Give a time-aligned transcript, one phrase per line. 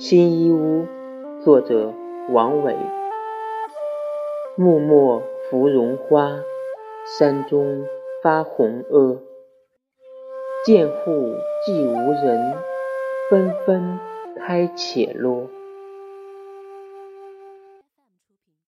[0.00, 0.86] 新衣屋，
[1.44, 1.92] 作者
[2.30, 2.74] 王伟。
[4.56, 6.40] 木末芙蓉花，
[7.18, 7.84] 山中
[8.22, 9.18] 发红萼。
[10.64, 11.34] 见户
[11.66, 12.54] 寂无人，
[13.28, 14.00] 纷纷
[14.38, 15.50] 开且落。